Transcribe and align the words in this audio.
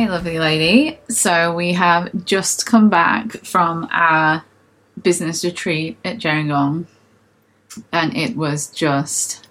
Hi, 0.00 0.06
lovely 0.06 0.38
lady. 0.38 0.98
So, 1.10 1.54
we 1.54 1.74
have 1.74 2.24
just 2.24 2.64
come 2.64 2.88
back 2.88 3.32
from 3.44 3.86
our 3.92 4.42
business 5.02 5.44
retreat 5.44 5.98
at 6.06 6.16
Gerringong, 6.16 6.86
and 7.92 8.16
it 8.16 8.34
was 8.34 8.68
just 8.70 9.46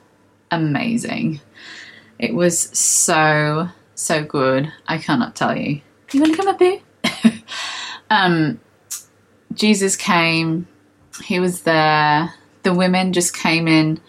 amazing. 0.50 1.40
It 2.18 2.34
was 2.34 2.60
so, 2.76 3.70
so 3.94 4.24
good. 4.24 4.74
I 4.88 4.98
cannot 4.98 5.36
tell 5.36 5.56
you. 5.56 5.82
You 6.14 6.22
want 6.22 6.32
to 6.32 6.38
come 6.38 6.48
up 6.48 6.60
here? 6.60 6.80
um, 8.10 8.60
Jesus 9.54 9.96
came, 9.96 10.68
he 11.26 11.40
was 11.40 11.62
there. 11.62 12.34
The 12.64 12.74
women 12.74 13.14
just 13.14 13.38
came 13.38 13.68
in 13.68 14.02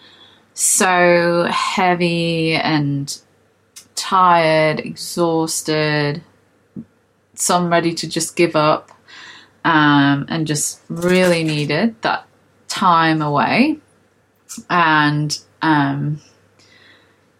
so 0.55 1.45
heavy 1.51 2.55
and 2.55 3.15
tired, 3.93 4.79
exhausted, 4.79 6.23
some 7.41 7.71
ready 7.71 7.93
to 7.95 8.07
just 8.07 8.35
give 8.35 8.55
up, 8.55 8.91
um, 9.65 10.25
and 10.29 10.47
just 10.47 10.81
really 10.89 11.43
needed 11.43 12.01
that 12.01 12.25
time 12.67 13.21
away. 13.21 13.77
And 14.69 15.37
um, 15.61 16.21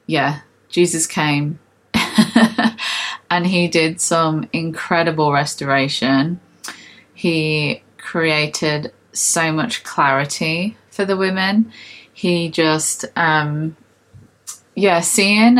yeah, 0.06 0.42
Jesus 0.70 1.08
came 1.08 1.60
and 3.30 3.48
he 3.48 3.68
did 3.68 4.02
some 4.02 4.50
incredible 4.54 5.32
restoration. 5.32 6.40
He 7.14 7.84
created 7.98 8.94
so 9.14 9.52
much 9.52 9.84
clarity 9.84 10.78
for 10.90 11.06
the 11.06 11.18
women. 11.18 11.72
He 12.14 12.50
just, 12.50 13.06
um, 13.16 13.78
yeah, 14.76 15.02
seeing 15.02 15.58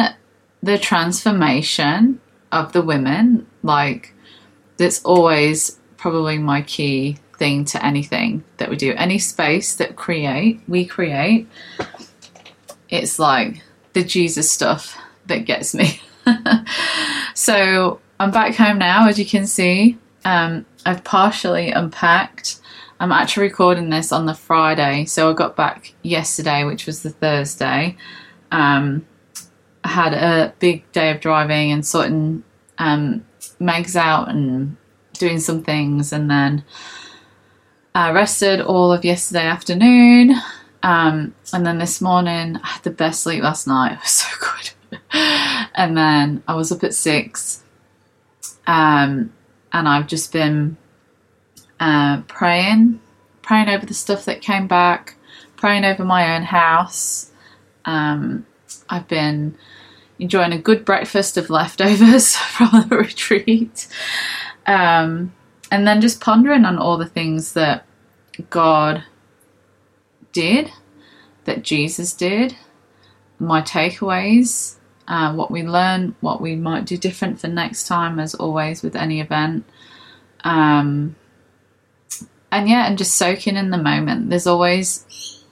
the 0.62 0.78
transformation 0.78 2.20
of 2.52 2.74
the 2.74 2.82
women, 2.82 3.48
like, 3.64 4.14
that's 4.78 5.04
always 5.04 5.80
probably 5.98 6.38
my 6.38 6.62
key 6.64 7.18
thing 7.38 7.66
to 7.66 7.86
anything 7.86 8.44
that 8.58 8.70
we 8.70 8.76
do. 8.76 8.94
Any 8.94 9.20
space 9.20 9.76
that 9.76 9.96
create, 9.96 10.62
we 10.68 10.86
create, 10.86 11.48
it's 12.90 13.18
like 13.20 13.62
the 13.94 14.04
Jesus 14.04 14.52
stuff 14.52 14.98
that 15.28 15.46
gets 15.46 15.74
me. 15.74 16.02
so 17.34 18.00
I'm 18.20 18.32
back 18.32 18.56
home 18.56 18.78
now, 18.78 19.08
as 19.08 19.18
you 19.18 19.26
can 19.26 19.48
see. 19.48 19.98
Um, 20.26 20.66
I've 20.86 21.04
partially 21.04 21.72
unpacked. 21.72 22.60
I'm 23.00 23.12
actually 23.12 23.48
recording 23.48 23.90
this 23.90 24.12
on 24.12 24.28
the 24.28 24.36
Friday, 24.36 25.06
so 25.06 25.32
I 25.32 25.34
got 25.34 25.56
back 25.56 25.96
yesterday, 26.04 26.64
which 26.64 26.86
was 26.86 27.02
the 27.02 27.10
Thursday. 27.10 27.98
Um, 28.52 29.08
I 29.84 29.88
had 29.88 30.14
a 30.14 30.54
big 30.60 30.92
day 30.92 31.10
of 31.10 31.20
driving 31.20 31.72
and 31.72 31.84
sorting 31.84 32.44
um, 32.78 33.26
Megs 33.60 33.96
out 33.96 34.30
and 34.30 34.78
doing 35.14 35.40
some 35.40 35.64
things, 35.64 36.12
and 36.12 36.30
then 36.30 36.64
I 37.94 38.12
rested 38.12 38.62
all 38.62 38.92
of 38.92 39.04
yesterday 39.04 39.46
afternoon. 39.46 40.36
Um, 40.84 41.36
and 41.54 41.66
then 41.66 41.78
this 41.78 42.02
morning, 42.02 42.58
I 42.64 42.68
had 42.68 42.84
the 42.84 42.92
best 42.92 43.24
sleep 43.24 43.44
last 43.44 43.68
night. 43.68 43.94
It 43.98 44.02
was 44.02 44.12
so 44.12 44.28
good. 44.40 44.98
and 45.76 45.98
then 45.98 46.44
I 46.48 46.56
was 46.56 46.72
up 46.72 46.84
at 46.84 46.94
six. 46.94 47.64
Um, 48.68 49.34
and 49.74 49.88
I've 49.88 50.08
just 50.08 50.32
been 50.32 50.78
uh, 51.80 52.22
praying, 52.28 53.02
praying 53.42 53.70
over 53.70 53.86
the 53.86 53.94
stuff 53.94 54.26
that 54.26 54.42
came 54.42 54.68
back, 54.68 55.16
praying 55.56 55.86
over 55.86 56.04
my 56.04 56.36
own 56.36 56.44
house. 56.44 57.32
Um, 57.86 58.46
I've 58.90 59.08
been 59.08 59.58
enjoying 60.22 60.54
a 60.54 60.58
good 60.58 60.86
breakfast 60.86 61.36
of 61.36 61.50
leftovers 61.50 62.36
from 62.56 62.86
the 62.88 62.96
retreat. 62.96 63.88
Um, 64.68 65.34
and 65.72 65.88
then 65.88 66.00
just 66.00 66.22
pondering 66.22 66.64
on 66.64 66.78
all 66.78 66.98
the 66.98 67.08
things 67.08 67.54
that 67.54 67.86
God 68.50 69.04
did, 70.32 70.72
that 71.46 71.64
Jesus 71.64 72.14
did, 72.14 72.56
my 73.40 73.62
takeaways, 73.62 74.76
uh, 75.08 75.34
what 75.34 75.50
we 75.50 75.64
learn, 75.64 76.16
what 76.22 76.40
we 76.40 76.56
might 76.56 76.86
do 76.86 76.98
different 76.98 77.40
for 77.40 77.48
next 77.48 77.88
time, 77.88 78.20
as 78.20 78.36
always 78.36 78.84
with 78.84 78.96
any 78.96 79.20
event. 79.20 79.66
Um, 80.44 81.16
and 82.52 82.70
yeah, 82.70 82.86
and 82.88 82.98
just 82.98 83.16
soaking 83.16 83.56
in 83.56 83.72
the 83.72 83.78
moment. 83.78 84.30
There's 84.30 84.48
always 84.48 85.44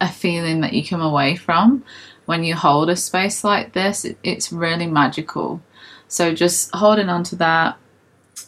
a 0.00 0.08
feeling 0.08 0.60
that 0.60 0.74
you 0.74 0.86
come 0.86 1.00
away 1.00 1.36
from 1.36 1.82
when 2.26 2.44
you 2.44 2.54
hold 2.54 2.90
a 2.90 2.96
space 2.96 3.42
like 3.42 3.72
this. 3.72 4.04
It, 4.04 4.18
it's 4.22 4.52
really 4.52 4.86
magical. 4.86 5.62
So 6.08 6.34
just 6.34 6.72
holding 6.74 7.08
on 7.08 7.24
to 7.24 7.36
that, 7.36 7.78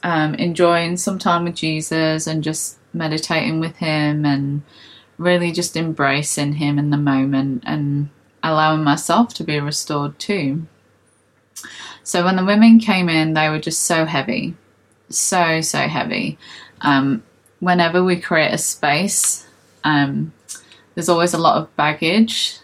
um, 0.03 0.35
enjoying 0.35 0.97
some 0.97 1.19
time 1.19 1.45
with 1.45 1.55
Jesus, 1.55 2.27
and 2.27 2.45
just 2.45 2.79
meditating 2.93 3.61
with 3.61 3.77
Him, 3.77 4.25
and 4.25 4.63
really 5.17 5.51
just 5.51 5.77
embracing 5.77 6.55
Him 6.55 6.79
in 6.79 6.91
the 6.91 6.97
moment 6.97 7.65
and 7.67 8.11
allowing 8.43 8.85
myself 8.85 9.35
to 9.35 9.45
be 9.45 9.59
restored 9.59 10.19
too. 10.19 10.67
So 12.05 12.25
when 12.25 12.37
the 12.37 12.45
women 12.45 12.79
came 12.79 13.09
in, 13.09 13.35
they 13.35 13.49
were 13.49 13.59
just 13.59 13.83
so 13.83 14.05
heavy, 14.05 14.55
so, 15.09 15.61
so 15.61 15.81
heavy. 15.81 16.39
Um, 16.81 17.23
whenever 17.61 18.05
we 18.05 18.21
create 18.21 18.55
a 18.55 18.59
space, 18.59 19.47
um, 19.85 20.33
there's 20.95 21.09
always 21.09 21.35
a 21.35 21.39
lot 21.39 21.59
of 21.59 21.77
baggage 21.77 22.61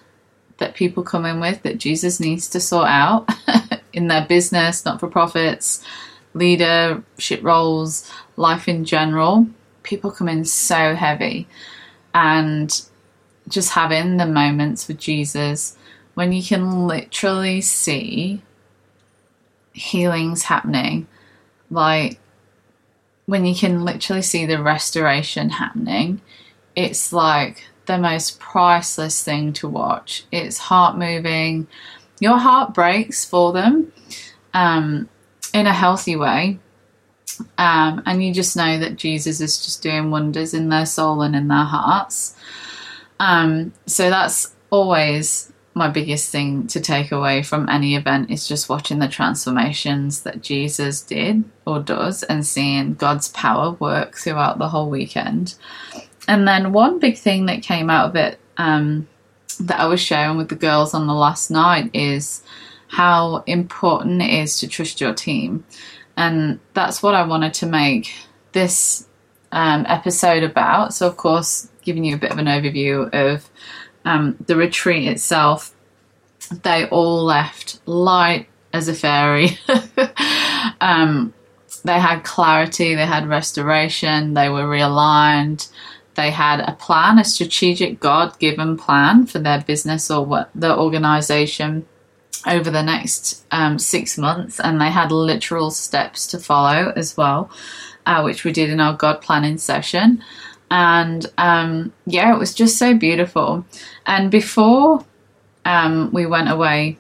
that 0.64 0.75
people 0.75 1.02
come 1.02 1.26
in 1.26 1.41
with 1.41 1.62
that 1.62 1.76
Jesus 1.76 2.19
needs 2.19 2.48
to 2.48 2.58
sort 2.58 2.88
out 2.88 3.28
in 3.92 4.08
their 4.08 4.25
business, 4.25 4.86
not 4.86 4.98
for 4.98 5.08
profits, 5.08 5.84
leadership 6.32 7.42
roles, 7.42 8.10
life 8.36 8.66
in 8.66 8.86
general. 8.86 9.47
People 9.82 10.10
come 10.10 10.28
in 10.28 10.47
so 10.47 10.94
heavy. 10.94 11.47
And 12.14 12.80
just 13.47 13.72
having 13.72 14.16
the 14.16 14.24
moments 14.24 14.88
with 14.88 14.98
Jesus 14.98 15.76
when 16.14 16.32
you 16.32 16.42
can 16.42 16.86
literally 16.86 17.60
see 17.60 18.41
healings 19.74 20.44
happening, 20.44 21.06
like 21.70 22.19
when 23.26 23.44
you 23.44 23.54
can 23.54 23.84
literally 23.84 24.22
see 24.22 24.47
the 24.47 24.62
restoration 24.62 25.50
happening, 25.50 26.22
it's 26.74 27.12
like 27.12 27.66
the 27.87 27.99
most 27.99 28.39
priceless 28.41 29.22
thing 29.22 29.53
to 29.55 29.69
watch. 29.69 30.25
It's 30.33 30.59
heart 30.59 30.97
moving. 30.97 31.67
Your 32.21 32.39
heart 32.39 32.75
breaks 32.75 33.25
for 33.25 33.53
them 33.53 33.93
um, 34.53 35.09
in 35.53 35.67
a 35.67 35.72
healthy 35.72 36.17
way. 36.17 36.59
Um, 37.59 38.03
and 38.06 38.25
you 38.25 38.33
just 38.33 38.56
know 38.56 38.78
that 38.78 38.97
Jesus 38.97 39.41
is 39.41 39.65
just 39.65 39.83
doing 39.83 40.11
wonders 40.11 40.55
in 40.55 40.69
their 40.69 40.87
soul 40.87 41.22
and 41.22 41.34
in 41.34 41.49
their 41.49 41.65
hearts. 41.65 42.37
Um, 43.19 43.72
so 43.87 44.11
that's 44.11 44.55
always 44.71 45.53
my 45.75 45.89
biggest 45.89 46.31
thing 46.31 46.66
to 46.69 46.81
take 46.81 47.11
away 47.11 47.43
from 47.43 47.69
any 47.69 47.97
event 47.97 48.31
is 48.31 48.47
just 48.47 48.69
watching 48.69 49.01
the 49.01 49.09
transformations 49.09 50.22
that 50.22 50.41
Jesus 50.41 51.03
did 51.03 51.45
or 51.66 51.81
does 51.81 52.22
and 52.22 52.47
seeing 52.47 52.95
God's 52.95 53.28
power 53.28 53.72
work 53.72 54.15
throughout 54.15 54.59
the 54.59 54.69
whole 54.69 54.89
weekend. 54.89 55.56
And 56.28 56.48
then 56.48 56.72
one 56.72 56.98
big 56.98 57.18
thing 57.18 57.46
that 57.46 57.62
came 57.62 57.90
out 57.90 58.10
of 58.10 58.16
it 58.16 58.38
um, 58.56 59.08
that 59.60 59.80
I 59.80 59.86
was 59.86 60.00
sharing 60.00 60.36
with 60.36 60.48
the 60.48 60.54
girls 60.54 60.94
on 60.94 61.06
the 61.06 61.14
last 61.14 61.50
night 61.50 61.90
is 61.94 62.42
how 62.88 63.42
important 63.46 64.22
it 64.22 64.30
is 64.30 64.58
to 64.60 64.68
trust 64.68 65.00
your 65.00 65.14
team. 65.14 65.64
And 66.16 66.60
that's 66.74 67.02
what 67.02 67.14
I 67.14 67.24
wanted 67.24 67.54
to 67.54 67.66
make 67.66 68.15
this 68.53 69.09
um, 69.53 69.84
episode 69.88 70.42
about. 70.42 70.94
So, 70.94 71.06
of 71.06 71.16
course, 71.16 71.68
giving 71.82 72.04
you 72.04 72.15
a 72.15 72.18
bit 72.18 72.32
of 72.32 72.38
an 72.38 72.47
overview 72.47 73.12
of 73.12 73.48
um, 74.04 74.36
the 74.47 74.56
retreat 74.56 75.09
itself, 75.09 75.74
they 76.62 76.86
all 76.88 77.24
left 77.24 77.80
light 77.86 78.48
as 78.72 78.88
a 78.88 78.94
fairy. 78.94 79.59
um, 80.80 81.32
they 81.84 81.98
had 81.98 82.20
clarity, 82.20 82.94
they 82.94 83.06
had 83.06 83.28
restoration, 83.28 84.34
they 84.34 84.48
were 84.48 84.65
realigned, 84.65 85.70
they 86.15 86.31
had 86.31 86.61
a 86.61 86.72
plan, 86.72 87.19
a 87.19 87.25
strategic 87.25 88.01
God 88.01 88.39
given 88.39 88.77
plan 88.77 89.27
for 89.27 89.39
their 89.39 89.61
business 89.63 90.11
or 90.11 90.25
what 90.25 90.51
the 90.55 90.77
organization 90.77 91.87
over 92.47 92.71
the 92.71 92.83
next 92.83 93.45
um, 93.51 93.78
six 93.78 94.19
months, 94.19 94.61
and 94.61 94.81
they 94.81 94.91
had 94.91 95.11
literal 95.11 95.71
steps 95.71 96.27
to 96.28 96.39
follow 96.39 96.93
as 96.95 97.16
well, 97.16 97.51
uh, 98.07 98.22
which 98.22 98.45
we 98.45 98.53
did 98.53 98.71
in 98.71 98.81
our 98.81 98.95
God 98.95 99.22
planning 99.22 99.59
session. 99.59 100.22
And 100.71 101.27
um, 101.39 101.93
yeah, 102.07 102.34
it 102.34 102.39
was 102.39 102.55
just 102.55 102.78
so 102.78 102.95
beautiful. 102.95 103.65
And 104.07 104.31
before 104.31 105.05
um, 105.65 106.11
we 106.13 106.27
went 106.27 106.51
away, 106.51 106.99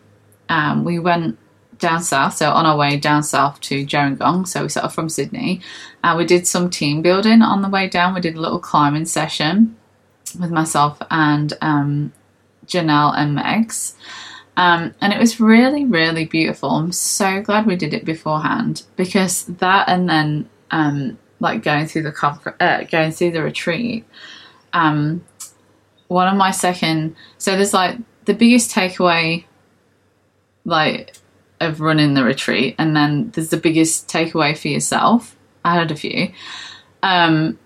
um, 0.48 0.84
we 0.84 0.98
went 0.98 1.38
down 1.78 2.02
south. 2.02 2.36
So 2.36 2.50
on 2.50 2.66
our 2.66 2.76
way 2.76 2.96
down 2.96 3.22
south 3.22 3.60
to 3.62 3.84
Gerringong, 3.84 4.46
so 4.46 4.62
we 4.62 4.68
set 4.68 4.84
off 4.84 4.94
from 4.94 5.08
Sydney. 5.08 5.60
Uh, 6.02 6.14
we 6.16 6.24
did 6.24 6.46
some 6.46 6.70
team 6.70 7.02
building 7.02 7.42
on 7.42 7.62
the 7.62 7.68
way 7.68 7.88
down. 7.88 8.14
We 8.14 8.20
did 8.20 8.36
a 8.36 8.40
little 8.40 8.58
climbing 8.58 9.06
session 9.06 9.76
with 10.38 10.50
myself 10.50 10.98
and 11.10 11.52
um, 11.60 12.12
Janelle 12.66 13.16
and 13.16 13.36
Megs. 13.36 13.94
Um, 14.56 14.94
and 15.00 15.12
it 15.12 15.18
was 15.18 15.40
really, 15.40 15.84
really 15.84 16.26
beautiful. 16.26 16.70
I'm 16.70 16.92
so 16.92 17.42
glad 17.42 17.66
we 17.66 17.76
did 17.76 17.92
it 17.92 18.04
beforehand 18.04 18.84
because 18.96 19.44
that 19.46 19.88
and 19.88 20.08
then 20.08 20.48
um, 20.70 21.18
like 21.40 21.62
going 21.62 21.86
through 21.86 22.02
the 22.02 22.12
confer- 22.12 22.56
uh, 22.60 22.84
going 22.84 23.10
through 23.10 23.32
the 23.32 23.42
retreat. 23.42 24.04
Um, 24.72 25.24
one 26.08 26.28
of 26.28 26.36
my 26.36 26.50
second, 26.50 27.16
so 27.38 27.56
there's 27.56 27.74
like 27.74 27.98
the 28.26 28.34
biggest 28.34 28.70
takeaway, 28.70 29.44
like 30.64 31.16
of 31.60 31.80
running 31.80 32.14
the 32.14 32.24
retreat, 32.24 32.74
and 32.78 32.96
then 32.96 33.30
there's 33.30 33.50
the 33.50 33.56
biggest 33.56 34.08
takeaway 34.08 34.56
for 34.56 34.68
yourself. 34.68 35.36
I 35.64 35.74
had 35.74 35.90
a 35.90 35.96
few. 35.96 36.32
Um, 37.02 37.58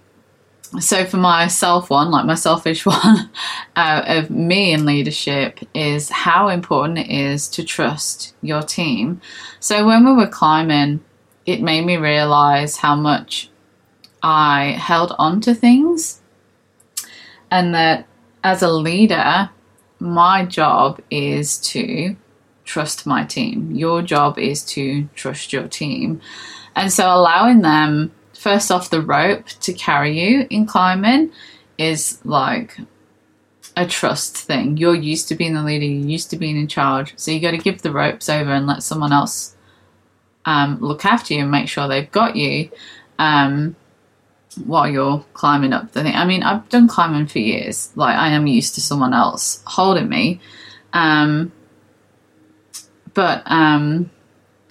so 0.81 1.05
for 1.05 1.17
myself 1.17 1.89
one 1.89 2.11
like 2.11 2.27
my 2.27 2.35
selfish 2.35 2.85
one 2.87 3.31
uh, 3.77 4.03
of 4.07 4.31
me 4.31 4.73
in 4.73 4.85
leadership 4.85 5.61
is 5.75 6.11
how 6.11 6.49
important 6.49 6.99
it 6.99 7.11
is 7.11 7.49
to 7.49 7.65
trust 7.65 8.35
your 8.43 8.63
team 8.63 9.21
so 9.61 9.87
when 9.87 10.05
we 10.05 10.13
were 10.13 10.27
climbing 10.27 11.01
it 11.47 11.63
made 11.63 11.87
me 11.87 11.97
realize 11.97 12.77
how 12.77 12.95
much 12.95 13.51
i 14.23 14.77
held 14.79 15.15
on 15.19 15.41
to 15.41 15.55
things 15.55 16.21
and 17.51 17.75
that 17.75 18.07
as 18.45 18.63
a 18.63 18.71
leader 18.71 19.49
my 20.01 20.45
job 20.45 21.01
is 21.11 21.59
to 21.59 22.15
trust 22.69 23.07
my 23.07 23.25
team 23.25 23.71
your 23.73 24.03
job 24.03 24.39
is 24.39 24.63
to 24.63 25.09
trust 25.15 25.53
your 25.53 25.67
team 25.67 26.21
and 26.77 26.93
so 26.93 27.07
allowing 27.07 27.63
them 27.63 28.13
first 28.35 28.71
off 28.71 28.91
the 28.91 29.01
rope 29.01 29.47
to 29.61 29.73
carry 29.73 30.21
you 30.21 30.47
in 30.51 30.67
climbing 30.67 31.33
is 31.79 32.21
like 32.25 32.79
a 33.79 33.87
trust 33.87 34.37
thing. 34.37 34.77
You're 34.77 34.95
used 34.95 35.29
to 35.29 35.37
being 35.37 35.55
the 35.55 35.63
leader, 35.63 35.85
you're 35.85 36.09
used 36.09 36.31
to 36.31 36.37
being 36.37 36.57
in 36.57 36.67
charge. 36.67 37.15
So 37.17 37.31
you 37.31 37.41
got 37.41 37.53
to 37.53 37.59
give 37.59 37.83
the 37.83 37.93
ropes 37.93 38.29
over 38.29 38.51
and 38.51 38.67
let 38.67 38.83
someone 38.83 39.13
else 39.13 39.57
um, 40.45 40.79
look 40.81 41.05
after 41.05 41.35
you 41.35 41.43
and 41.43 41.51
make 41.51 41.69
sure 41.69 41.87
they've 41.87 42.11
got 42.11 42.35
you 42.35 42.71
um, 43.21 43.77
while 44.65 44.89
you're 44.89 45.25
climbing 45.33 45.73
up 45.73 45.93
the 45.93 46.03
thing. 46.03 46.15
I 46.15 46.25
mean, 46.25 46.43
I've 46.43 46.69
done 46.69 46.89
climbing 46.89 47.29
for 47.29 47.39
years. 47.39 47.93
Like 47.95 48.17
I 48.17 48.31
am 48.31 48.49
used 48.49 48.75
to 48.75 48.81
someone 48.81 49.15
else 49.15 49.63
holding 49.65 50.09
me. 50.09 50.41
Um, 50.93 51.53
but 53.19 53.43
um, 53.47 54.09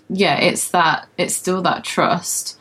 yeah, 0.07 0.39
it's 0.39 0.69
that 0.69 1.09
it's 1.17 1.35
still 1.35 1.61
that 1.63 1.83
trust. 1.83 2.57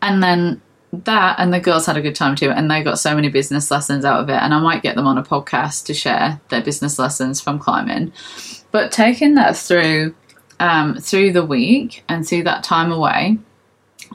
And 0.00 0.22
then 0.22 0.62
that 0.94 1.38
and 1.38 1.52
the 1.52 1.60
girls 1.60 1.84
had 1.84 1.98
a 1.98 2.00
good 2.00 2.14
time 2.14 2.34
too 2.34 2.50
and 2.50 2.70
they 2.70 2.82
got 2.82 2.98
so 2.98 3.14
many 3.14 3.28
business 3.28 3.70
lessons 3.70 4.02
out 4.04 4.18
of 4.18 4.28
it 4.28 4.42
and 4.42 4.52
i 4.52 4.58
might 4.58 4.82
get 4.82 4.96
them 4.96 5.06
on 5.06 5.16
a 5.16 5.22
podcast 5.22 5.84
to 5.86 5.94
share 5.94 6.40
their 6.48 6.62
business 6.62 6.98
lessons 6.98 7.38
from 7.38 7.58
climbing. 7.58 8.10
But 8.70 8.92
taking 8.92 9.34
that 9.34 9.58
through 9.58 10.14
um, 10.58 10.96
through 10.96 11.32
the 11.32 11.44
week 11.44 12.02
and 12.08 12.26
through 12.26 12.44
that 12.44 12.64
time 12.64 12.90
away 12.90 13.38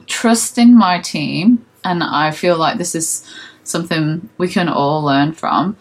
trusting 0.06 0.76
my 0.76 1.00
team 1.00 1.64
and 1.84 2.02
i 2.02 2.32
feel 2.32 2.58
like 2.58 2.78
this 2.78 2.96
is 2.96 3.24
something 3.62 4.28
we 4.38 4.48
can 4.48 4.68
all 4.68 5.04
learn 5.04 5.32
from 5.32 5.76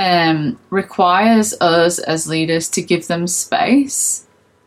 um, 0.00 0.58
requires 0.70 1.52
us 1.60 1.98
as 1.98 2.26
leaders 2.26 2.70
to 2.70 2.80
give 2.80 3.06
them 3.06 3.26
space 3.26 4.26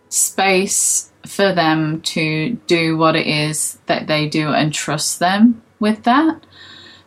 space 0.10 1.12
for 1.26 1.52
them 1.52 2.00
to 2.02 2.52
do 2.68 2.96
what 2.96 3.16
it 3.16 3.26
is 3.26 3.80
that 3.88 4.06
they 4.06 4.30
do 4.30 4.50
and 4.50 4.72
trust 4.72 5.18
them 5.18 5.64
with 5.80 6.04
that. 6.04 6.46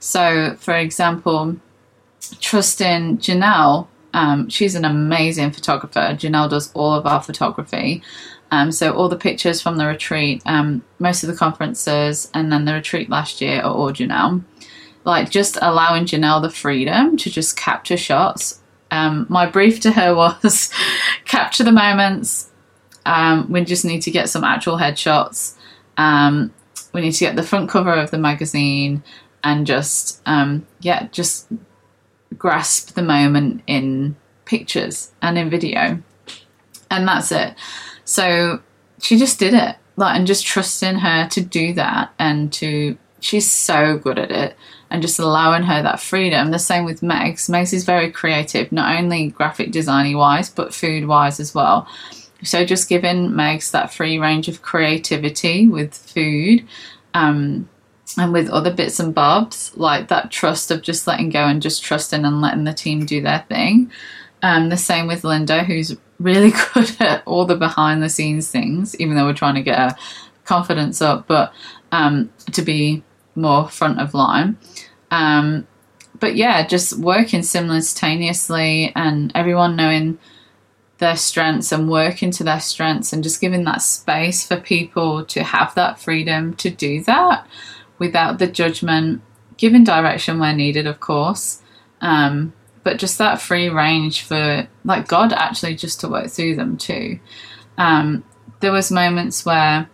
So, 0.01 0.57
for 0.59 0.75
example, 0.75 1.57
trusting 2.41 3.19
Janelle, 3.19 3.87
um, 4.13 4.49
she's 4.49 4.75
an 4.75 4.85
amazing 4.85 5.53
photographer. 5.53 6.01
Janelle 6.01 6.51
does 6.51 6.73
all 6.73 6.95
of 6.95 7.07
our 7.07 7.23
photography. 7.23 8.03
Um, 8.51 8.73
so, 8.73 8.93
all 8.93 9.09
the 9.09 9.17
pictures 9.17 9.63
from 9.63 9.77
the 9.77 9.87
retreat, 9.87 10.43
um, 10.47 10.83
most 10.99 11.23
of 11.23 11.29
the 11.29 11.37
conferences, 11.37 12.29
and 12.35 12.51
then 12.51 12.65
the 12.65 12.75
retreat 12.75 13.09
last 13.09 13.41
year 13.41 13.61
are 13.61 13.73
all 13.73 13.93
Janelle. 13.93 14.43
Like, 15.07 15.31
just 15.31 15.57
allowing 15.63 16.05
Janelle 16.05 16.43
the 16.43 16.51
freedom 16.51 17.17
to 17.17 17.31
just 17.31 17.57
capture 17.57 17.97
shots. 17.97 18.61
Um, 18.91 19.27
my 19.31 19.47
brief 19.47 19.81
to 19.81 19.93
her 19.93 20.15
was 20.17 20.71
capture 21.25 21.65
the 21.65 21.73
moments, 21.73 22.51
um, 23.07 23.51
we 23.51 23.65
just 23.65 23.85
need 23.85 24.03
to 24.03 24.11
get 24.11 24.29
some 24.29 24.45
actual 24.45 24.77
headshots. 24.77 25.55
Um, 25.97 26.53
we 26.93 27.01
need 27.01 27.13
to 27.13 27.25
get 27.25 27.37
the 27.37 27.43
front 27.43 27.71
cover 27.71 27.93
of 27.93 28.11
the 28.11 28.19
magazine 28.19 29.03
and 29.45 29.67
just, 29.67 30.21
um, 30.27 30.67
yeah, 30.81 31.07
just 31.13 31.47
grasp 32.37 32.95
the 32.95 33.03
moment 33.03 33.63
in 33.67 34.17
pictures 34.45 35.13
and 35.23 35.39
in 35.39 35.49
video. 35.49 36.03
And 36.91 37.07
that's 37.07 37.31
it. 37.31 37.55
So 38.05 38.61
she 39.01 39.19
just 39.19 39.39
did 39.39 39.55
it. 39.55 39.77
Like, 39.97 40.17
and 40.17 40.27
just 40.27 40.45
trusting 40.45 40.97
her 40.97 41.29
to 41.29 41.41
do 41.41 41.73
that 41.75 42.13
and 42.19 42.53
to, 42.55 42.99
she's 43.21 43.51
so 43.51 43.99
good 43.99 44.19
at 44.19 44.31
it 44.31 44.57
and 44.91 45.03
just 45.03 45.19
allowing 45.19 45.65
her 45.65 45.83
that 45.83 46.01
freedom. 46.01 46.51
The 46.51 46.59
same 46.59 46.85
with 46.85 47.01
Megs. 47.01 47.51
Megs 47.51 47.73
is 47.73 47.85
very 47.85 48.11
creative, 48.11 48.71
not 48.71 48.97
only 48.99 49.29
graphic 49.29 49.73
designy 49.73 50.17
wise, 50.17 50.49
but 50.49 50.75
food 50.75 51.07
wise 51.07 51.41
as 51.41 51.55
well. 51.55 51.89
So 52.43 52.65
just 52.65 52.89
giving 52.89 53.31
Megs 53.31 53.71
that 53.73 53.93
free 53.93 54.19
range 54.19 54.49
of 54.49 54.63
creativity 54.63 55.67
with 55.67 55.95
food 55.95 56.67
um, 57.15 57.69
and 58.17 58.33
with 58.33 58.49
other 58.51 58.73
bits 58.73 59.01
and 59.01 59.15
bobs, 59.15 59.73
like 59.77 60.09
that 60.09 60.31
trust 60.31 60.71
of 60.71 60.83
just 60.83 61.07
letting 61.07 61.31
go 61.31 61.47
and 61.47 61.63
just 61.63 61.83
trusting 61.83 62.25
and 62.25 62.41
letting 62.41 62.65
the 62.65 62.75
team 62.75 63.07
do 63.07 63.21
their 63.21 63.45
thing. 63.49 63.91
Um, 64.43 64.69
the 64.69 64.77
same 64.77 65.07
with 65.07 65.25
Linda, 65.25 65.65
who's 65.65 65.97
really 66.21 66.53
good 66.75 66.97
at 67.01 67.23
all 67.27 67.47
the 67.47 67.57
behind 67.57 68.03
the 68.03 68.09
scenes 68.09 68.51
things, 68.51 68.95
even 69.01 69.17
though 69.17 69.25
we're 69.25 69.33
trying 69.33 69.57
to 69.57 69.63
get 69.63 69.79
her 69.79 69.97
confidence 70.45 71.03
up, 71.03 71.27
but 71.27 71.53
um, 71.91 72.31
to 72.53 72.63
be 72.63 73.03
more 73.37 73.69
front 73.69 74.01
of 74.01 74.15
line. 74.15 74.59
Um, 75.11 75.67
but 76.19 76.37
yeah, 76.37 76.67
just 76.67 76.99
working 76.99 77.43
simultaneously 77.43 78.93
and 78.97 79.33
everyone 79.35 79.77
knowing 79.77 80.19
their 80.99 81.17
strengths 81.17 81.73
and 81.73 81.91
working 81.91 82.31
to 82.31 82.45
their 82.45 82.61
strengths 82.61 83.13
and 83.13 83.23
just 83.23 83.41
giving 83.41 83.65
that 83.65 83.83
space 83.83 84.47
for 84.47 84.57
people 84.57 85.25
to 85.27 85.43
have 85.43 85.75
that 85.75 86.01
freedom 86.01 86.55
to 86.55 86.71
do 86.71 87.03
that 87.05 87.47
without 87.99 88.39
the 88.39 88.47
judgment, 88.47 89.21
giving 89.57 89.85
direction 89.85 90.39
where 90.39 90.55
needed, 90.55 90.87
of 90.87 91.01
course. 91.01 91.63
Um, 92.01 92.53
but 92.83 92.99
just 92.99 93.19
that 93.19 93.41
free 93.41 93.69
range 93.69 94.23
for 94.23 94.69
like 94.85 95.09
God 95.09 95.33
actually 95.33 95.75
just 95.75 96.01
to 96.01 96.09
work 96.09 96.29
through 96.29 96.57
them 96.57 96.77
too. 96.77 97.19
Um, 97.77 98.25
there 98.61 98.73
was 98.73 98.91
moments 98.91 99.45
where 99.45 99.91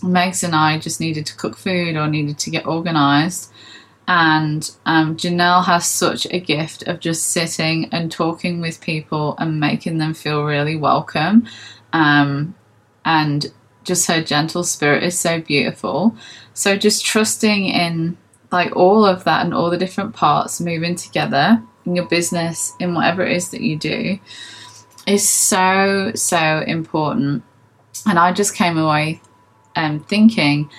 Megs 0.00 0.42
and 0.42 0.54
I 0.54 0.78
just 0.78 1.00
needed 1.00 1.26
to 1.26 1.36
cook 1.36 1.56
food 1.56 1.96
or 1.96 2.08
needed 2.08 2.38
to 2.38 2.50
get 2.50 2.66
organized 2.66 3.52
and 4.10 4.68
um, 4.86 5.16
Janelle 5.16 5.64
has 5.66 5.86
such 5.86 6.26
a 6.32 6.40
gift 6.40 6.82
of 6.88 6.98
just 6.98 7.28
sitting 7.28 7.88
and 7.92 8.10
talking 8.10 8.60
with 8.60 8.80
people 8.80 9.36
and 9.38 9.60
making 9.60 9.98
them 9.98 10.14
feel 10.14 10.42
really 10.42 10.74
welcome. 10.74 11.46
Um, 11.92 12.56
and 13.04 13.46
just 13.84 14.08
her 14.08 14.20
gentle 14.20 14.64
spirit 14.64 15.04
is 15.04 15.16
so 15.16 15.40
beautiful. 15.40 16.16
So 16.54 16.76
just 16.76 17.04
trusting 17.04 17.66
in 17.66 18.18
like 18.50 18.74
all 18.74 19.04
of 19.04 19.22
that 19.24 19.44
and 19.44 19.54
all 19.54 19.70
the 19.70 19.78
different 19.78 20.16
parts 20.16 20.60
moving 20.60 20.96
together 20.96 21.62
in 21.86 21.94
your 21.94 22.06
business, 22.06 22.74
in 22.80 22.94
whatever 22.94 23.24
it 23.24 23.36
is 23.36 23.50
that 23.50 23.60
you 23.60 23.78
do, 23.78 24.18
is 25.06 25.28
so, 25.28 26.10
so 26.16 26.64
important. 26.66 27.44
And 28.08 28.18
I 28.18 28.32
just 28.32 28.56
came 28.56 28.76
away 28.76 29.20
um, 29.76 30.00
thinking, 30.00 30.70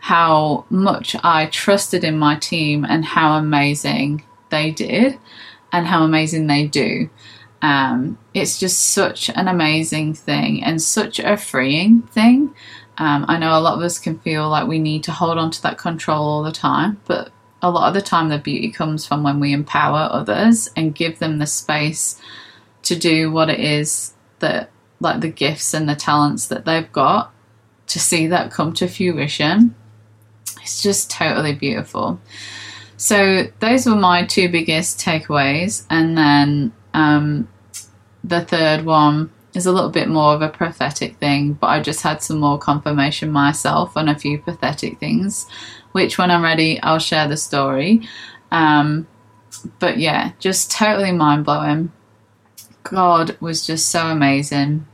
how 0.00 0.64
much 0.68 1.14
I 1.22 1.46
trusted 1.46 2.02
in 2.02 2.18
my 2.18 2.36
team 2.36 2.84
and 2.84 3.04
how 3.04 3.36
amazing 3.36 4.24
they 4.50 4.70
did 4.70 5.18
and 5.72 5.86
how 5.86 6.02
amazing 6.04 6.46
they 6.46 6.66
do. 6.66 7.08
Um, 7.62 8.18
it's 8.34 8.58
just 8.58 8.90
such 8.90 9.28
an 9.30 9.46
amazing 9.46 10.14
thing 10.14 10.64
and 10.64 10.82
such 10.82 11.20
a 11.20 11.36
freeing 11.36 12.02
thing. 12.02 12.54
Um, 12.98 13.24
I 13.28 13.38
know 13.38 13.56
a 13.56 13.60
lot 13.60 13.78
of 13.78 13.82
us 13.82 13.98
can 13.98 14.18
feel 14.18 14.48
like 14.48 14.66
we 14.66 14.78
need 14.78 15.04
to 15.04 15.12
hold 15.12 15.38
on 15.38 15.50
to 15.52 15.62
that 15.62 15.78
control 15.78 16.26
all 16.26 16.42
the 16.42 16.52
time, 16.52 17.00
but 17.06 17.30
a 17.62 17.70
lot 17.70 17.88
of 17.88 17.94
the 17.94 18.02
time 18.02 18.28
the 18.28 18.38
beauty 18.38 18.70
comes 18.70 19.06
from 19.06 19.22
when 19.22 19.38
we 19.38 19.52
empower 19.52 20.08
others 20.10 20.68
and 20.76 20.94
give 20.94 21.20
them 21.20 21.38
the 21.38 21.46
space 21.46 22.20
to 22.82 22.96
do 22.96 23.30
what 23.30 23.48
it 23.48 23.60
is 23.60 24.14
that, 24.40 24.70
like 24.98 25.20
the 25.20 25.30
gifts 25.30 25.72
and 25.72 25.88
the 25.88 25.94
talents 25.94 26.48
that 26.48 26.64
they've 26.64 26.90
got, 26.92 27.32
to 27.86 28.00
see 28.00 28.26
that 28.28 28.50
come 28.50 28.72
to 28.72 28.88
fruition 28.88 29.74
it's 30.62 30.82
just 30.82 31.10
totally 31.10 31.54
beautiful. 31.54 32.20
So 32.96 33.44
those 33.58 33.86
were 33.86 33.96
my 33.96 34.24
two 34.24 34.48
biggest 34.48 35.00
takeaways, 35.00 35.84
and 35.90 36.16
then 36.16 36.72
um, 36.94 37.48
the 38.22 38.44
third 38.44 38.84
one 38.84 39.30
is 39.54 39.66
a 39.66 39.72
little 39.72 39.90
bit 39.90 40.08
more 40.08 40.34
of 40.34 40.40
a 40.40 40.48
prophetic 40.48 41.16
thing, 41.16 41.54
but 41.54 41.66
I 41.66 41.80
just 41.80 42.02
had 42.02 42.22
some 42.22 42.38
more 42.38 42.58
confirmation 42.58 43.30
myself 43.30 43.96
on 43.96 44.08
a 44.08 44.18
few 44.18 44.38
pathetic 44.38 44.98
things, 44.98 45.46
which 45.92 46.16
when 46.16 46.30
I'm 46.30 46.42
ready, 46.42 46.80
I'll 46.80 47.00
share 47.00 47.28
the 47.28 47.36
story. 47.36 48.08
Um, 48.50 49.06
but 49.78 49.98
yeah, 49.98 50.32
just 50.38 50.70
totally 50.70 51.12
mind 51.12 51.44
blowing. 51.44 51.92
God 52.84 53.36
was 53.40 53.66
just 53.66 53.90
so 53.90 54.06
amazing. 54.06 54.86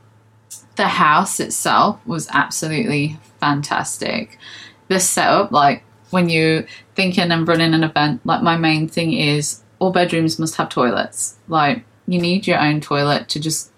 The 0.79 0.87
house 0.87 1.41
itself 1.41 1.99
was 2.07 2.29
absolutely 2.31 3.19
fantastic. 3.41 4.39
The 4.87 5.01
setup, 5.01 5.51
like 5.51 5.83
when 6.11 6.29
you're 6.29 6.67
thinking 6.95 7.33
and 7.33 7.49
running 7.49 7.75
an 7.75 7.83
event, 7.83 8.25
like 8.25 8.45
my 8.45 8.57
main 8.57 8.89
thing 8.89 9.13
is 9.13 9.65
all 9.81 9.91
bedrooms 9.91 10.39
must 10.39 10.55
have 10.55 10.69
toilets. 10.69 11.37
Like 11.49 11.85
you 12.07 12.21
need 12.21 12.47
your 12.47 12.61
own 12.61 12.81
toilet 12.81 13.29
to 13.31 13.41
just 13.41 13.73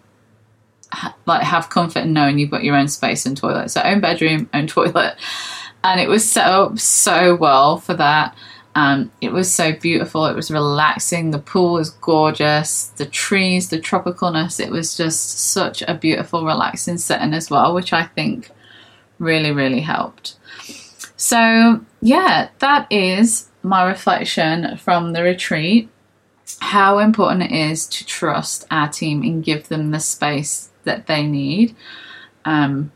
ha- 0.92 1.16
like 1.24 1.42
have 1.42 1.70
comfort 1.70 2.00
in 2.00 2.12
knowing 2.12 2.38
you've 2.38 2.50
got 2.50 2.64
your 2.64 2.76
own 2.76 2.88
space 2.88 3.24
and 3.24 3.34
toilet. 3.34 3.70
So 3.70 3.80
own 3.80 4.00
bedroom, 4.00 4.50
own 4.52 4.66
toilet, 4.66 5.16
and 5.82 6.00
it 6.00 6.08
was 6.08 6.30
set 6.30 6.48
up 6.48 6.78
so 6.78 7.34
well 7.34 7.78
for 7.78 7.94
that. 7.94 8.36
Um, 8.74 9.10
it 9.20 9.32
was 9.32 9.52
so 9.52 9.72
beautiful. 9.72 10.26
It 10.26 10.36
was 10.36 10.50
relaxing. 10.50 11.30
The 11.30 11.38
pool 11.38 11.74
was 11.74 11.90
gorgeous. 11.90 12.84
The 12.96 13.06
trees, 13.06 13.68
the 13.68 13.80
tropicalness. 13.80 14.60
It 14.60 14.70
was 14.70 14.96
just 14.96 15.38
such 15.38 15.82
a 15.82 15.94
beautiful, 15.94 16.44
relaxing 16.44 16.98
setting 16.98 17.34
as 17.34 17.50
well, 17.50 17.74
which 17.74 17.92
I 17.92 18.04
think 18.04 18.50
really, 19.18 19.50
really 19.50 19.80
helped. 19.80 20.36
So, 21.16 21.84
yeah, 22.00 22.48
that 22.60 22.90
is 22.90 23.48
my 23.62 23.86
reflection 23.86 24.76
from 24.76 25.12
the 25.12 25.22
retreat. 25.22 25.88
How 26.60 26.98
important 26.98 27.50
it 27.50 27.52
is 27.52 27.86
to 27.88 28.06
trust 28.06 28.66
our 28.70 28.88
team 28.88 29.22
and 29.22 29.44
give 29.44 29.68
them 29.68 29.90
the 29.90 30.00
space 30.00 30.70
that 30.84 31.06
they 31.06 31.26
need. 31.26 31.74
Um, 32.44 32.92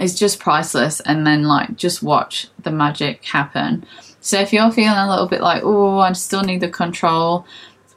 is 0.00 0.18
just 0.18 0.40
priceless 0.40 1.00
and 1.00 1.26
then 1.26 1.44
like 1.44 1.76
just 1.76 2.02
watch 2.02 2.48
the 2.62 2.70
magic 2.70 3.24
happen 3.26 3.84
so 4.24 4.40
if 4.40 4.52
you're 4.52 4.72
feeling 4.72 4.98
a 4.98 5.08
little 5.08 5.28
bit 5.28 5.40
like 5.40 5.62
oh 5.64 5.98
i 5.98 6.12
still 6.12 6.42
need 6.42 6.60
the 6.60 6.68
control 6.68 7.46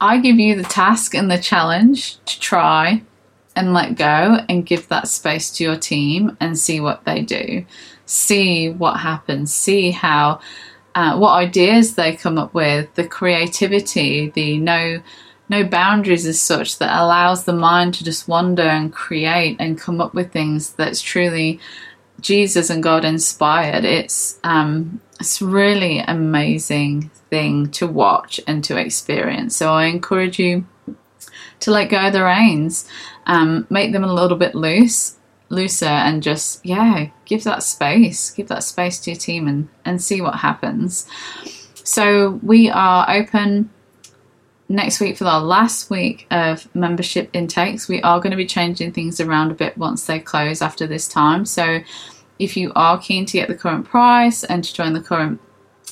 i 0.00 0.18
give 0.18 0.38
you 0.38 0.54
the 0.54 0.68
task 0.68 1.14
and 1.14 1.30
the 1.30 1.38
challenge 1.38 2.22
to 2.24 2.38
try 2.38 3.02
and 3.58 3.74
let 3.74 3.96
go 3.96 4.38
and 4.48 4.64
give 4.64 4.86
that 4.86 5.08
space 5.08 5.50
to 5.50 5.64
your 5.64 5.76
team 5.76 6.36
and 6.38 6.56
see 6.56 6.78
what 6.78 7.04
they 7.04 7.22
do. 7.22 7.66
See 8.06 8.68
what 8.68 9.00
happens. 9.00 9.52
See 9.52 9.90
how 9.90 10.38
uh, 10.94 11.18
what 11.18 11.32
ideas 11.32 11.96
they 11.96 12.14
come 12.14 12.38
up 12.38 12.54
with. 12.54 12.94
The 12.94 13.06
creativity 13.06 14.30
the 14.30 14.58
no 14.58 15.02
no 15.48 15.64
boundaries 15.64 16.24
as 16.24 16.40
such 16.40 16.78
that 16.78 17.00
allows 17.00 17.44
the 17.44 17.52
mind 17.52 17.94
to 17.94 18.04
just 18.04 18.28
wander 18.28 18.62
and 18.62 18.92
create 18.92 19.56
and 19.58 19.80
come 19.80 20.00
up 20.00 20.14
with 20.14 20.30
things 20.30 20.74
that's 20.74 21.00
truly 21.00 21.58
Jesus 22.20 22.70
and 22.70 22.82
God 22.82 23.04
inspired. 23.04 23.84
It's 23.84 24.38
um, 24.44 25.00
it's 25.20 25.42
really 25.42 26.00
amazing 26.00 27.10
thing 27.30 27.70
to 27.72 27.86
watch 27.86 28.40
and 28.46 28.62
to 28.64 28.76
experience. 28.76 29.56
So 29.56 29.72
I 29.72 29.86
encourage 29.86 30.38
you 30.38 30.66
to 31.60 31.70
let 31.70 31.90
go 31.90 32.06
of 32.06 32.12
the 32.12 32.24
reins, 32.24 32.88
um, 33.26 33.66
make 33.68 33.92
them 33.92 34.04
a 34.04 34.12
little 34.12 34.36
bit 34.36 34.54
loose, 34.54 35.16
looser, 35.48 35.86
and 35.86 36.22
just 36.22 36.64
yeah, 36.64 37.08
give 37.24 37.44
that 37.44 37.62
space, 37.62 38.30
give 38.30 38.48
that 38.48 38.64
space 38.64 38.98
to 39.00 39.10
your 39.10 39.18
team, 39.18 39.48
and 39.48 39.68
and 39.84 40.02
see 40.02 40.20
what 40.20 40.36
happens. 40.36 41.06
So 41.84 42.38
we 42.42 42.68
are 42.68 43.08
open 43.08 43.70
next 44.68 45.00
week 45.00 45.16
for 45.16 45.24
our 45.24 45.40
last 45.40 45.88
week 45.88 46.26
of 46.30 46.72
membership 46.74 47.30
intakes. 47.32 47.88
We 47.88 48.02
are 48.02 48.20
going 48.20 48.32
to 48.32 48.36
be 48.36 48.46
changing 48.46 48.92
things 48.92 49.20
around 49.20 49.50
a 49.50 49.54
bit 49.54 49.78
once 49.78 50.06
they 50.06 50.18
close 50.18 50.60
after 50.60 50.86
this 50.86 51.08
time. 51.08 51.46
So 51.46 51.80
if 52.38 52.56
you 52.56 52.72
are 52.76 52.98
keen 52.98 53.26
to 53.26 53.32
get 53.32 53.48
the 53.48 53.54
current 53.54 53.86
price 53.86 54.44
and 54.44 54.62
to 54.62 54.72
join 54.72 54.92
the 54.92 55.00
current 55.00 55.40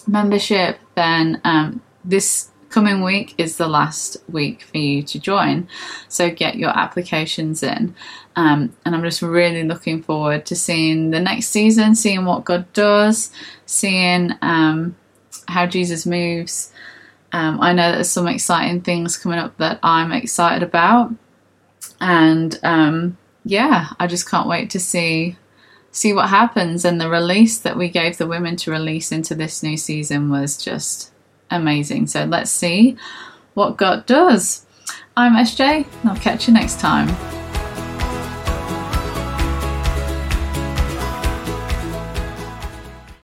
membership, 0.06 0.78
then 0.95 1.40
um, 1.45 1.83
this 2.04 2.50
coming 2.68 3.02
week 3.02 3.35
is 3.38 3.56
the 3.56 3.66
last 3.66 4.18
week 4.28 4.62
for 4.62 4.76
you 4.76 5.02
to 5.02 5.18
join. 5.18 5.66
So 6.09 6.30
get 6.30 6.56
your 6.56 6.76
applications 6.76 7.62
in. 7.62 7.95
Um, 8.37 8.76
and 8.85 8.95
I'm 8.95 9.02
just 9.02 9.23
really 9.23 9.64
looking 9.64 10.02
forward 10.02 10.45
to 10.47 10.56
seeing 10.56 11.11
the 11.11 11.21
next 11.21 11.49
season, 11.49 11.95
seeing 11.95 12.26
what 12.26 12.45
God 12.45 12.71
does, 12.75 13.30
seeing 13.64 14.33
um, 14.42 14.95
how 15.49 15.64
Jesus 15.64 16.04
moves 16.04 16.73
um, 17.37 17.61
I 17.61 17.75
know 17.75 17.93
there's 17.93 18.11
some 18.11 18.28
exciting 18.28 18.81
things 18.81 19.19
coming 19.19 19.38
up 19.38 19.59
that 19.59 19.78
I'm 19.83 20.11
excited 20.11 20.62
about, 20.66 21.12
and 22.00 22.59
um, 22.62 23.19
yeah, 23.45 23.88
I 24.00 24.07
just 24.07 24.26
can't 24.26 24.49
wait 24.49 24.71
to 24.71 24.81
see 24.81 25.37
see 25.90 26.14
what 26.14 26.31
happens. 26.31 26.87
And 26.87 26.99
the 26.99 27.11
release 27.11 27.59
that 27.59 27.76
we 27.76 27.90
gave 27.90 28.16
the 28.16 28.26
women 28.26 28.57
to 28.57 28.71
release 28.71 29.12
into 29.12 29.35
this 29.35 29.62
new 29.62 29.76
season 29.76 30.31
was 30.31 30.57
just 30.57 31.12
amazing. 31.50 32.07
So 32.07 32.25
let's 32.25 32.50
see 32.50 32.97
what 33.52 33.76
God 33.76 34.07
does. 34.07 34.64
I'm 35.14 35.35
SJ, 35.35 35.87
and 36.00 36.11
I'll 36.11 36.16
catch 36.16 36.49
you 36.49 36.55
next 36.55 36.81
time. 36.81 37.36